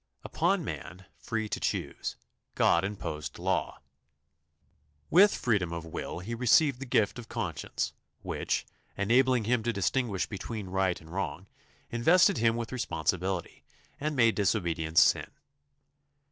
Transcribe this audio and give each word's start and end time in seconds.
Upon 0.23 0.63
man, 0.65 1.05
free 1.19 1.47
to 1.47 1.59
choose, 1.59 2.15
God 2.55 2.83
imposed 2.83 3.37
law. 3.37 3.81
With 5.11 5.35
freedom 5.35 5.71
of 5.71 5.85
will 5.85 6.21
he 6.21 6.33
received 6.33 6.79
the 6.79 6.87
gift 6.87 7.19
of 7.19 7.29
conscience, 7.29 7.93
which, 8.23 8.65
enabling 8.97 9.43
him 9.43 9.61
to 9.61 9.71
distinguish 9.71 10.25
between 10.25 10.69
right 10.69 10.99
and 10.99 11.11
wrong, 11.11 11.45
invested 11.91 12.39
him 12.39 12.55
with 12.55 12.71
responsibility, 12.71 13.63
and 13.99 14.15
made 14.15 14.33
disobedience 14.33 15.01
sin. 15.01 15.29